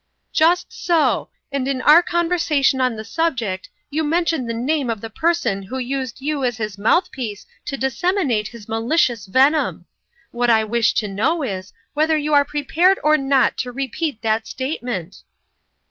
"Just 0.33 0.73
so; 0.73 1.29
and 1.51 1.67
in 1.67 1.79
our 1.83 2.01
conversation 2.01 2.81
on 2.81 2.95
the 2.95 3.05
subject, 3.05 3.69
you 3.91 4.03
mentioned 4.03 4.49
the 4.49 4.53
name 4.55 4.89
of 4.89 4.99
the 4.99 5.11
per 5.11 5.31
son 5.31 5.61
who 5.61 5.77
used 5.77 6.21
you 6.21 6.43
as 6.43 6.57
his 6.57 6.75
mouthpiece 6.75 7.45
to 7.65 7.77
dis 7.77 7.99
seminate 7.99 8.47
his 8.47 8.67
malicious 8.67 9.27
venom. 9.27 9.85
What 10.31 10.49
I 10.49 10.63
wish 10.63 10.95
to 10.95 11.07
know 11.07 11.35
now 11.35 11.41
is, 11.43 11.71
whether 11.93 12.17
you 12.17 12.33
are 12.33 12.43
prepared 12.43 12.97
or 13.03 13.15
not 13.15 13.57
to 13.59 13.71
repeat 13.71 14.23
that 14.23 14.47
statement 14.47 15.17